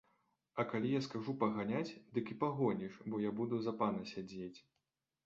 [0.61, 4.59] А калі я скажу паганяць, дык і пагоніш, бо я буду за пана сядзець!